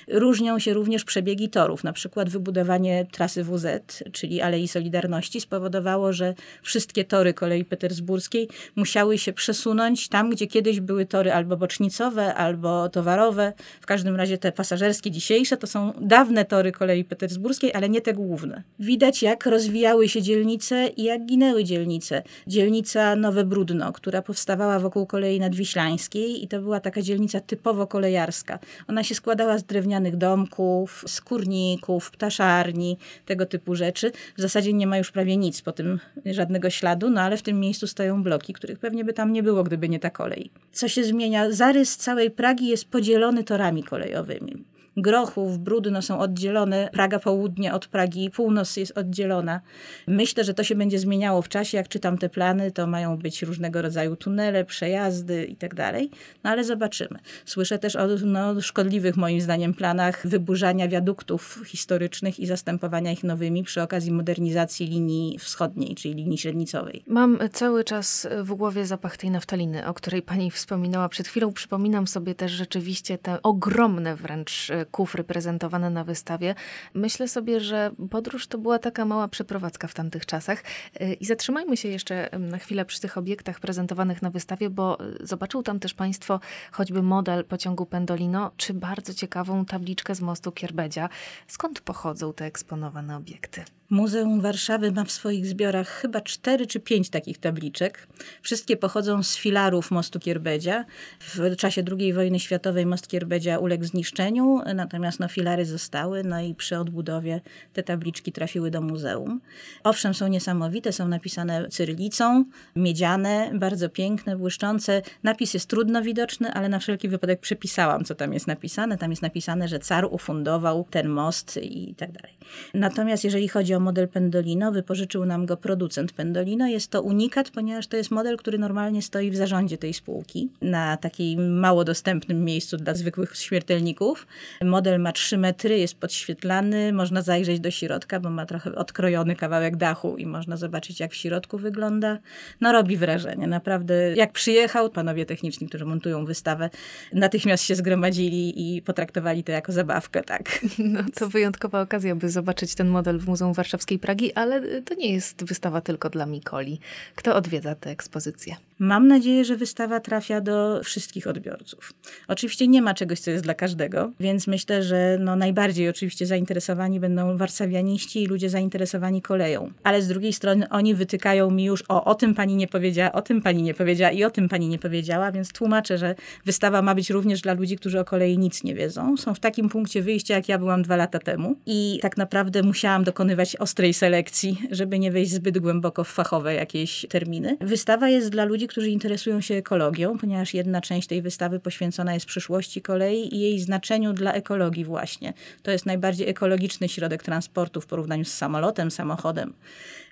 Różnią 0.08 0.58
się 0.58 0.74
również 0.74 1.04
przebiegi 1.04 1.48
torów. 1.48 1.84
Na 1.84 1.92
przykład 1.92 2.30
wybudowanie 2.30 3.06
trasy 3.12 3.44
WZ, 3.44 4.02
czyli 4.12 4.40
Alei 4.40 4.68
Solidarności, 4.68 5.40
spowodowało, 5.40 6.12
że 6.12 6.34
wszystkie 6.62 7.04
tory 7.04 7.34
kolei 7.34 7.64
petersburskiej 7.64 8.48
musiały 8.76 9.18
się 9.18 9.32
przesunąć 9.32 10.08
tam, 10.08 10.30
gdzie 10.30 10.46
kiedyś 10.46 10.80
były 10.80 11.06
tory 11.06 11.32
albo 11.32 11.56
bocznicowe, 11.56 12.34
albo 12.34 12.88
towarowe. 12.88 13.52
W 13.80 13.86
każdym 13.86 14.16
razie 14.16 14.38
te 14.38 14.52
pasażerskie 14.52 15.10
dzisiejsze 15.10 15.56
to 15.56 15.66
są 15.66 15.92
dawne 16.00 16.44
tory 16.44 16.72
kolei 16.72 17.04
petersburskiej, 17.04 17.74
ale 17.74 17.88
nie 17.88 18.00
te 18.00 18.12
główne. 18.12 18.62
Widać, 18.78 19.22
jak 19.22 19.46
rozwijały 19.46 20.08
się 20.08 20.22
dzielnice 20.22 20.88
i 20.96 21.02
jak 21.02 21.26
ginęły 21.26 21.64
dzielnice. 21.64 22.22
Dzielnica 22.46 23.16
Nowe 23.16 23.44
Brudno, 23.44 23.92
która 23.92 24.22
powstawała 24.22 24.78
wokół 24.78 25.06
kolei 25.06 25.40
nadwiślańskiej 25.40 26.44
i 26.44 26.48
to 26.48 26.60
była 26.60 26.80
taka 26.80 27.02
dzielnica 27.02 27.12
typowo 27.40 27.87
kolejarska. 27.87 28.59
Ona 28.88 29.04
się 29.04 29.14
składała 29.14 29.59
z 29.59 29.64
drewnianych 29.64 30.16
domków, 30.16 31.04
z 31.07 31.21
kurników, 31.21 32.11
ptaszarni, 32.11 32.99
tego 33.26 33.47
typu 33.47 33.75
rzeczy. 33.75 34.12
W 34.37 34.40
zasadzie 34.40 34.73
nie 34.73 34.87
ma 34.87 34.99
już 34.99 35.11
prawie 35.11 35.37
nic 35.37 35.62
po 35.62 35.73
tym 35.73 36.00
żadnego 36.26 36.71
śladu, 36.71 37.11
no 37.11 37.21
ale 37.21 37.37
w 37.37 37.42
tym 37.42 37.61
miejscu 37.61 37.87
stoją 37.87 38.23
bloki, 38.23 38.52
których 38.52 38.78
pewnie 38.78 39.04
by 39.04 39.12
tam 39.12 39.33
nie 39.33 39.42
było, 39.42 39.64
gdyby 39.64 39.88
nie 39.88 40.00
ta 40.00 40.11
kolej. 40.11 40.50
Co 40.73 40.88
się 40.88 41.04
zmienia? 41.04 41.50
Zarys 41.50 41.97
całej 41.97 42.31
Pragi 42.31 42.66
jest 42.66 42.85
podzielony 42.85 43.45
torami 43.45 43.83
kolejowymi. 43.83 44.71
Grochów, 44.96 45.58
Brudno 45.58 46.02
są 46.02 46.18
oddzielone, 46.18 46.90
Praga 46.92 47.18
Południe 47.18 47.75
od 47.75 47.87
Pragi 47.87 48.30
Północ 48.30 48.76
jest 48.76 48.99
oddzielona. 48.99 49.61
Myślę, 50.06 50.44
że 50.44 50.54
to 50.54 50.64
się 50.64 50.75
będzie 50.75 50.99
zmieniało 50.99 51.42
w 51.42 51.49
czasie. 51.49 51.76
Jak 51.76 51.88
czytam 51.88 52.18
te 52.18 52.28
plany, 52.28 52.70
to 52.70 52.87
mają 52.87 53.16
być 53.16 53.42
różnego 53.42 53.82
rodzaju 53.82 54.16
tunele, 54.16 54.64
przejazdy 54.64 55.44
i 55.44 55.56
tak 55.56 55.75
dalej. 55.75 56.11
No 56.44 56.50
ale 56.50 56.64
zobaczymy. 56.64 57.18
Słyszę 57.44 57.78
też 57.78 57.96
o 57.96 58.06
no, 58.25 58.61
szkodliwych 58.61 59.16
moim 59.16 59.40
zdaniem 59.40 59.75
planach 59.75 60.26
wyburzania 60.26 60.88
wiaduktów 60.88 61.61
historycznych 61.66 62.40
i 62.40 62.46
zastępowania 62.46 63.12
ich 63.12 63.25
nowymi 63.25 63.62
przy 63.62 63.82
okazji 63.82 64.12
modernizacji 64.12 64.87
linii 64.87 65.38
wschodniej, 65.38 65.94
czyli 65.94 66.14
linii 66.14 66.38
średnicowej. 66.38 67.04
Mam 67.06 67.38
cały 67.52 67.84
czas 67.84 68.28
w 68.42 68.54
głowie 68.54 68.87
zapach 68.87 69.16
tej 69.16 69.30
naftaliny, 69.30 69.87
o 69.87 69.94
której 69.94 70.22
pani 70.22 70.50
wspominała 70.50 71.08
przed 71.08 71.28
chwilą. 71.28 71.52
Przypominam 71.52 72.06
sobie 72.06 72.34
też 72.34 72.52
rzeczywiście 72.52 73.18
te 73.18 73.42
ogromne 73.42 74.16
wręcz 74.16 74.68
kufry 74.86 75.24
prezentowane 75.24 75.90
na 75.90 76.04
wystawie. 76.04 76.54
Myślę 76.94 77.28
sobie, 77.28 77.60
że 77.60 77.90
podróż 78.10 78.46
to 78.46 78.58
była 78.58 78.78
taka 78.78 79.04
mała 79.04 79.28
przeprowadzka 79.28 79.88
w 79.88 79.94
tamtych 79.94 80.26
czasach. 80.26 80.62
Y, 81.00 81.14
I 81.14 81.24
zatrzymajmy 81.24 81.76
się 81.76 81.88
jeszcze 81.88 82.30
na 82.38 82.58
chwilę 82.58 82.84
przy 82.84 83.00
tych 83.00 83.18
obiektach 83.18 83.60
prezentowanych 83.60 84.22
na 84.22 84.30
wystawie, 84.30 84.70
bo 84.70 84.98
y, 85.20 85.26
zobaczył 85.26 85.62
tam 85.62 85.80
też 85.80 85.94
Państwo 85.94 86.40
choćby 86.72 87.02
model 87.02 87.44
pociągu 87.44 87.86
Pendolino, 87.86 88.50
czy 88.56 88.74
bardzo 88.74 89.14
ciekawą 89.14 89.64
tabliczkę 89.64 90.14
z 90.14 90.20
mostu 90.20 90.52
Kierbedzia. 90.52 91.08
Skąd 91.46 91.80
pochodzą 91.80 92.32
te 92.32 92.44
eksponowane 92.44 93.16
obiekty? 93.16 93.64
Muzeum 93.92 94.40
Warszawy 94.40 94.92
ma 94.92 95.04
w 95.04 95.12
swoich 95.12 95.46
zbiorach 95.46 95.88
chyba 95.88 96.20
cztery 96.20 96.66
czy 96.66 96.80
pięć 96.80 97.10
takich 97.10 97.38
tabliczek. 97.38 98.08
Wszystkie 98.42 98.76
pochodzą 98.76 99.22
z 99.22 99.36
filarów 99.36 99.90
mostu 99.90 100.20
Kierbedzia. 100.20 100.84
W 101.20 101.56
czasie 101.56 101.82
II 101.98 102.12
wojny 102.12 102.40
światowej 102.40 102.86
most 102.86 103.08
Kierbedzia 103.08 103.58
uległ 103.58 103.84
zniszczeniu, 103.84 104.60
natomiast 104.74 105.20
no, 105.20 105.28
filary 105.28 105.66
zostały, 105.66 106.24
no 106.24 106.40
i 106.40 106.54
przy 106.54 106.78
odbudowie 106.78 107.40
te 107.72 107.82
tabliczki 107.82 108.32
trafiły 108.32 108.70
do 108.70 108.80
muzeum. 108.80 109.40
Owszem, 109.84 110.14
są 110.14 110.28
niesamowite, 110.28 110.92
są 110.92 111.08
napisane 111.08 111.68
cyrylicą, 111.68 112.44
miedziane, 112.76 113.50
bardzo 113.54 113.88
piękne, 113.88 114.36
błyszczące. 114.36 115.02
Napis 115.22 115.54
jest 115.54 115.68
trudno 115.68 116.02
widoczny, 116.02 116.52
ale 116.52 116.68
na 116.68 116.78
wszelki 116.78 117.08
wypadek 117.08 117.40
przepisałam, 117.40 118.04
co 118.04 118.14
tam 118.14 118.32
jest 118.32 118.46
napisane. 118.46 118.98
Tam 118.98 119.10
jest 119.10 119.22
napisane, 119.22 119.68
że 119.68 119.78
car 119.78 120.08
ufundował 120.10 120.86
ten 120.90 121.08
most 121.08 121.56
i 121.62 121.94
tak 121.94 122.12
dalej. 122.12 122.36
Natomiast 122.74 123.24
jeżeli 123.24 123.48
chodzi 123.48 123.74
o 123.74 123.80
model 123.80 124.08
Pendolino, 124.08 124.72
wypożyczył 124.72 125.26
nam 125.26 125.46
go 125.46 125.56
producent 125.56 126.12
Pendolino. 126.12 126.66
Jest 126.66 126.90
to 126.90 127.02
unikat, 127.02 127.50
ponieważ 127.50 127.86
to 127.86 127.96
jest 127.96 128.10
model, 128.10 128.36
który 128.36 128.58
normalnie 128.58 129.02
stoi 129.02 129.30
w 129.30 129.36
zarządzie 129.36 129.78
tej 129.78 129.94
spółki, 129.94 130.48
na 130.62 130.96
takim 130.96 131.58
mało 131.58 131.84
dostępnym 131.84 132.44
miejscu 132.44 132.76
dla 132.76 132.94
zwykłych 132.94 133.36
śmiertelników. 133.36 134.26
Model 134.64 135.00
ma 135.00 135.12
3 135.12 135.38
metry, 135.38 135.78
jest 135.78 135.95
podświetlany, 135.95 136.92
można 136.92 137.23
zajrzeć 137.23 137.61
do 137.61 137.71
środka, 137.71 138.21
bo 138.21 138.31
ma 138.31 138.47
trochę 138.47 138.75
odkrojony 138.75 139.37
kawałek 139.37 139.76
dachu 139.76 140.16
i 140.16 140.26
można 140.26 140.57
zobaczyć, 140.57 141.00
jak 141.00 141.12
w 141.12 141.16
środku 141.16 141.59
wygląda. 141.59 142.19
No 142.61 142.73
robi 142.73 142.97
wrażenie, 142.97 143.47
naprawdę. 143.47 144.14
Jak 144.14 144.33
przyjechał, 144.33 144.90
panowie 144.90 145.26
techniczni, 145.26 145.69
którzy 145.69 145.85
montują 145.85 146.25
wystawę, 146.25 146.71
natychmiast 147.12 147.64
się 147.64 147.75
zgromadzili 147.75 148.76
i 148.76 148.83
potraktowali 148.83 149.45
to 149.45 149.52
jako 149.52 149.73
zabawkę, 149.73 150.23
tak. 150.23 150.61
No, 150.78 151.00
co 151.12 151.28
wyjątkowa 151.28 151.81
okazja, 151.81 152.14
by 152.14 152.31
zobaczyć 152.31 152.75
ten 152.75 152.88
model 152.88 153.19
w 153.19 153.26
Muzeum 153.26 153.52
Warszawskiej 153.52 153.99
Pragi, 153.99 154.33
ale 154.33 154.83
to 154.83 154.95
nie 154.95 155.12
jest 155.12 155.45
wystawa 155.45 155.81
tylko 155.81 156.11
dla 156.11 156.26
Mikoli. 156.26 156.81
Kto 157.14 157.35
odwiedza 157.37 157.75
tę 157.75 157.90
ekspozycję? 157.90 158.57
Mam 158.82 159.08
nadzieję, 159.08 159.44
że 159.44 159.56
wystawa 159.56 160.00
trafia 160.00 160.40
do 160.40 160.80
wszystkich 160.84 161.26
odbiorców. 161.26 161.92
Oczywiście 162.28 162.68
nie 162.68 162.82
ma 162.82 162.94
czegoś, 162.94 163.20
co 163.20 163.30
jest 163.30 163.44
dla 163.44 163.54
każdego, 163.54 164.12
więc 164.20 164.46
myślę, 164.46 164.82
że 164.82 165.18
no 165.20 165.36
najbardziej 165.36 165.88
oczywiście 165.88 166.26
zainteresowani 166.26 167.00
będą 167.00 167.36
warszawianiści 167.36 168.22
i 168.22 168.26
ludzie 168.26 168.50
zainteresowani 168.50 169.22
koleją. 169.22 169.70
Ale 169.82 170.02
z 170.02 170.08
drugiej 170.08 170.32
strony 170.32 170.68
oni 170.68 170.94
wytykają 170.94 171.50
mi 171.50 171.64
już 171.64 171.84
o, 171.88 172.04
o 172.04 172.14
tym 172.14 172.34
pani 172.34 172.56
nie 172.56 172.68
powiedziała, 172.68 173.12
o 173.12 173.22
tym 173.22 173.42
pani 173.42 173.62
nie 173.62 173.74
powiedziała 173.74 174.10
i 174.10 174.24
o 174.24 174.30
tym 174.30 174.48
pani 174.48 174.68
nie 174.68 174.78
powiedziała, 174.78 175.32
więc 175.32 175.52
tłumaczę, 175.52 175.98
że 175.98 176.14
wystawa 176.44 176.82
ma 176.82 176.94
być 176.94 177.10
również 177.10 177.40
dla 177.40 177.52
ludzi, 177.52 177.76
którzy 177.76 178.00
o 178.00 178.04
kolei 178.04 178.38
nic 178.38 178.64
nie 178.64 178.74
wiedzą. 178.74 179.16
Są 179.16 179.34
w 179.34 179.40
takim 179.40 179.68
punkcie 179.68 180.02
wyjścia, 180.02 180.34
jak 180.34 180.48
ja 180.48 180.58
byłam 180.58 180.82
dwa 180.82 180.96
lata 180.96 181.18
temu 181.18 181.56
i 181.66 181.98
tak 182.02 182.16
naprawdę 182.16 182.62
musiałam 182.62 183.04
dokonywać 183.04 183.56
ostrej 183.56 183.94
selekcji, 183.94 184.62
żeby 184.70 184.98
nie 184.98 185.12
wejść 185.12 185.32
zbyt 185.32 185.58
głęboko 185.58 186.04
w 186.04 186.08
fachowe 186.08 186.54
jakieś 186.54 187.06
terminy. 187.08 187.56
Wystawa 187.60 188.08
jest 188.08 188.30
dla 188.30 188.44
ludzi, 188.44 188.71
którzy 188.72 188.90
interesują 188.90 189.40
się 189.40 189.54
ekologią, 189.54 190.18
ponieważ 190.18 190.54
jedna 190.54 190.80
część 190.80 191.08
tej 191.08 191.22
wystawy 191.22 191.60
poświęcona 191.60 192.14
jest 192.14 192.26
przyszłości 192.26 192.82
kolei 192.82 193.34
i 193.34 193.40
jej 193.40 193.60
znaczeniu 193.60 194.12
dla 194.12 194.32
ekologii 194.32 194.84
właśnie. 194.84 195.32
To 195.62 195.70
jest 195.70 195.86
najbardziej 195.86 196.28
ekologiczny 196.28 196.88
środek 196.88 197.22
transportu 197.22 197.80
w 197.80 197.86
porównaniu 197.86 198.24
z 198.24 198.32
samolotem, 198.32 198.90
samochodem. 198.90 199.54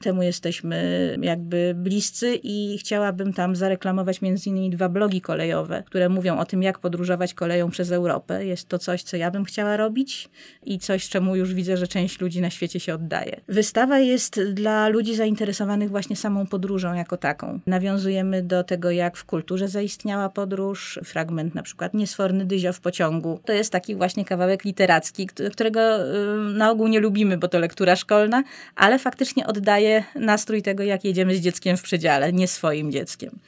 Temu 0.03 0.23
jesteśmy 0.23 1.17
jakby 1.23 1.75
bliscy 1.77 2.35
i 2.43 2.79
chciałabym 2.79 3.33
tam 3.33 3.57
zareklamować 3.57 4.23
między 4.23 4.51
innymi 4.51 4.71
dwa 4.71 4.89
blogi 4.89 5.21
kolejowe, 5.21 5.83
które 5.87 6.09
mówią 6.09 6.39
o 6.39 6.45
tym, 6.45 6.63
jak 6.63 6.79
podróżować 6.79 7.35
koleją 7.35 7.71
przez 7.71 7.93
Europę. 7.93 8.47
Jest 8.47 8.69
to 8.69 8.79
coś, 8.79 9.03
co 9.03 9.17
ja 9.17 9.31
bym 9.31 9.45
chciała 9.45 9.77
robić 9.77 10.29
i 10.63 10.79
coś, 10.79 11.09
czemu 11.09 11.37
już 11.37 11.55
widzę, 11.55 11.77
że 11.77 11.89
część 11.89 12.21
ludzi 12.21 12.41
na 12.41 12.51
świecie 12.51 12.81
się 12.81 12.95
oddaje. 12.95 13.41
Wystawa 13.49 13.99
jest 13.99 14.41
dla 14.53 14.89
ludzi 14.89 15.15
zainteresowanych 15.17 15.91
właśnie 15.91 16.17
samą 16.17 16.47
podróżą 16.47 16.95
jako 16.95 17.17
taką. 17.17 17.61
Nawiązujemy 17.67 18.40
do 18.43 18.65
tego, 18.65 18.91
jak 18.91 19.17
w 19.17 19.25
kulturze 19.25 19.69
zaistniała 19.69 20.29
podróż. 20.29 20.99
Fragment 21.05 21.55
na 21.55 21.63
przykład 21.63 21.95
Niesforny 21.95 22.45
dyzio 22.45 22.73
w 22.73 22.81
pociągu. 22.81 23.41
To 23.45 23.53
jest 23.53 23.73
taki 23.73 23.95
właśnie 23.95 24.25
kawałek 24.25 24.65
literacki, 24.65 25.27
którego 25.53 25.81
y, 25.81 26.53
na 26.55 26.71
ogół 26.71 26.89
nie 26.89 27.01
lubimy, 27.01 27.39
bo 27.39 27.49
to 27.49 27.59
lektura 27.59 27.97
szkolna, 27.97 28.45
ale 28.77 28.99
faktycznie 28.99 29.47
oddaje 29.47 30.05
nastrój 30.15 30.63
tego, 30.63 30.83
jak 30.83 31.05
jedziemy 31.05 31.37
z 31.37 31.41
dzieckiem 31.41 31.77
w 31.77 31.83
przedziale, 31.83 32.33
nie 32.33 32.49
swoim 32.49 32.93
dzieckiem 32.93 33.39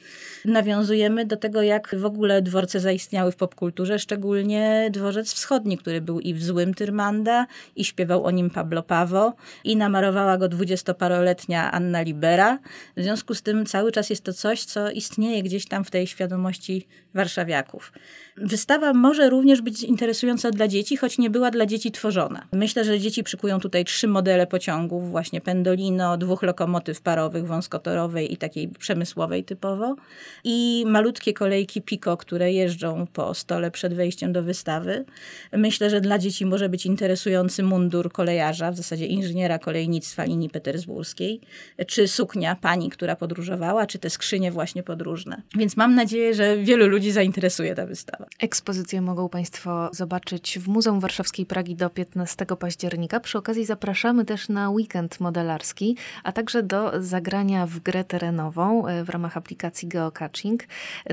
nawiązujemy 0.45 1.25
do 1.25 1.37
tego, 1.37 1.61
jak 1.61 1.95
w 1.95 2.05
ogóle 2.05 2.41
dworce 2.41 2.79
zaistniały 2.79 3.31
w 3.31 3.35
popkulturze, 3.35 3.99
szczególnie 3.99 4.89
dworzec 4.91 5.33
wschodni, 5.33 5.77
który 5.77 6.01
był 6.01 6.19
i 6.19 6.33
w 6.33 6.43
Złym 6.43 6.73
Tyrmanda, 6.73 7.47
i 7.75 7.85
śpiewał 7.85 8.23
o 8.23 8.31
nim 8.31 8.49
Pablo 8.49 8.83
Pawo, 8.83 9.33
i 9.63 9.77
namarowała 9.77 10.37
go 10.37 10.47
dwudziestoparoletnia 10.47 11.71
Anna 11.71 12.01
Libera. 12.01 12.59
W 12.97 13.03
związku 13.03 13.33
z 13.33 13.41
tym 13.41 13.65
cały 13.65 13.91
czas 13.91 14.09
jest 14.09 14.23
to 14.23 14.33
coś, 14.33 14.63
co 14.63 14.91
istnieje 14.91 15.43
gdzieś 15.43 15.67
tam 15.67 15.83
w 15.83 15.91
tej 15.91 16.07
świadomości 16.07 16.87
warszawiaków. 17.13 17.91
Wystawa 18.37 18.93
może 18.93 19.29
również 19.29 19.61
być 19.61 19.83
interesująca 19.83 20.51
dla 20.51 20.67
dzieci, 20.67 20.97
choć 20.97 21.17
nie 21.17 21.29
była 21.29 21.51
dla 21.51 21.65
dzieci 21.65 21.91
tworzona. 21.91 22.47
Myślę, 22.51 22.83
że 22.85 22.99
dzieci 22.99 23.23
przykują 23.23 23.59
tutaj 23.59 23.85
trzy 23.85 24.07
modele 24.07 24.47
pociągów, 24.47 25.11
właśnie 25.11 25.41
pendolino, 25.41 26.17
dwóch 26.17 26.43
lokomotyw 26.43 27.01
parowych, 27.01 27.47
wąskotorowej 27.47 28.33
i 28.33 28.37
takiej 28.37 28.67
przemysłowej 28.67 29.43
typowo 29.43 29.95
i 30.43 30.83
malutkie 30.87 31.33
kolejki 31.33 31.81
Pico, 31.81 32.17
które 32.17 32.53
jeżdżą 32.53 33.07
po 33.13 33.33
stole 33.33 33.71
przed 33.71 33.93
wejściem 33.93 34.33
do 34.33 34.43
wystawy. 34.43 35.05
Myślę, 35.51 35.89
że 35.89 36.01
dla 36.01 36.19
dzieci 36.19 36.45
może 36.45 36.69
być 36.69 36.85
interesujący 36.85 37.63
mundur 37.63 38.11
kolejarza, 38.11 38.71
w 38.71 38.75
zasadzie 38.77 39.05
inżyniera 39.05 39.59
kolejnictwa 39.59 40.23
linii 40.23 40.49
petersburskiej, 40.49 41.41
czy 41.87 42.07
suknia 42.07 42.55
pani, 42.55 42.89
która 42.89 43.15
podróżowała, 43.15 43.85
czy 43.85 43.99
te 43.99 44.09
skrzynie 44.09 44.51
właśnie 44.51 44.83
podróżne. 44.83 45.41
Więc 45.55 45.77
mam 45.77 45.95
nadzieję, 45.95 46.33
że 46.33 46.57
wielu 46.57 46.87
ludzi 46.87 47.11
zainteresuje 47.11 47.75
ta 47.75 47.85
wystawa. 47.85 48.22
Ekspozycję 48.39 49.01
mogą 49.01 49.29
Państwo 49.29 49.89
zobaczyć 49.93 50.59
w 50.59 50.67
Muzeum 50.67 50.99
Warszawskiej 50.99 51.45
Pragi 51.45 51.75
do 51.75 51.89
15 51.89 52.45
października. 52.45 53.19
Przy 53.19 53.37
okazji 53.37 53.65
zapraszamy 53.65 54.25
też 54.25 54.49
na 54.49 54.69
weekend 54.69 55.19
modelarski, 55.19 55.97
a 56.23 56.31
także 56.31 56.63
do 56.63 56.91
zagrania 57.03 57.67
w 57.67 57.79
grę 57.79 58.03
terenową 58.03 58.87
e, 58.87 59.03
w 59.03 59.09
ramach 59.09 59.37
aplikacji 59.37 59.87
Geocaching. 59.87 60.63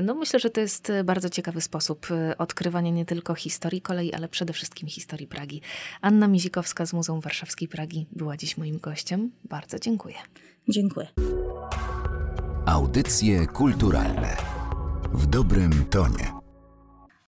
No 0.03 0.15
myślę, 0.15 0.39
że 0.39 0.49
to 0.49 0.61
jest 0.61 0.91
bardzo 1.03 1.29
ciekawy 1.29 1.61
sposób 1.61 2.07
e, 2.11 2.37
odkrywania 2.37 2.91
nie 2.91 3.05
tylko 3.05 3.35
historii 3.35 3.81
kolei, 3.81 4.13
ale 4.13 4.27
przede 4.27 4.53
wszystkim 4.53 4.89
historii 4.89 5.27
Pragi. 5.27 5.61
Anna 6.01 6.27
Mizikowska 6.27 6.85
z 6.85 6.93
Muzeum 6.93 7.21
Warszawskiej 7.21 7.67
Pragi 7.67 8.07
była 8.11 8.37
dziś 8.37 8.57
moim 8.57 8.79
gościem. 8.79 9.31
Bardzo 9.43 9.79
dziękuję. 9.79 10.15
Dziękuję. 10.69 11.07
Audycje 12.65 13.47
kulturalne 13.47 14.37
w 15.13 15.25
dobrym 15.25 15.85
tonie. 15.85 16.40